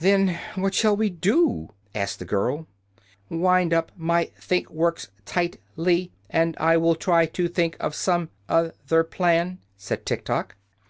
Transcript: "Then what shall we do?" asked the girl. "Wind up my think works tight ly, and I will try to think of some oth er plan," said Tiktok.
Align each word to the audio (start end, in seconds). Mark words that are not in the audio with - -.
"Then 0.00 0.38
what 0.54 0.72
shall 0.72 0.96
we 0.96 1.10
do?" 1.10 1.68
asked 1.94 2.18
the 2.18 2.24
girl. 2.24 2.66
"Wind 3.28 3.74
up 3.74 3.92
my 3.94 4.30
think 4.38 4.70
works 4.70 5.08
tight 5.26 5.58
ly, 5.76 6.08
and 6.30 6.56
I 6.58 6.78
will 6.78 6.94
try 6.94 7.26
to 7.26 7.46
think 7.46 7.76
of 7.78 7.94
some 7.94 8.30
oth 8.48 8.90
er 8.90 9.04
plan," 9.04 9.58
said 9.76 10.06
Tiktok. 10.06 10.54